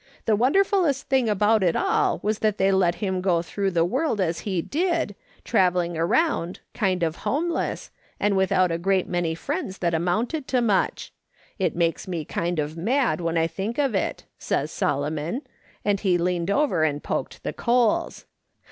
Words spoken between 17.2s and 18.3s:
the coals.